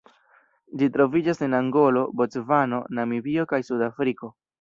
[0.81, 4.33] Ĝi troviĝas en Angolo, Bocvano, Namibio kaj Sudafriko.